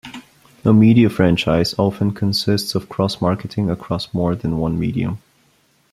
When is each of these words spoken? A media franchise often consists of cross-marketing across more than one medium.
A 0.65 0.73
media 0.73 1.11
franchise 1.11 1.75
often 1.77 2.11
consists 2.11 2.73
of 2.73 2.89
cross-marketing 2.89 3.69
across 3.69 4.11
more 4.15 4.33
than 4.33 4.57
one 4.57 4.79
medium. 4.79 5.21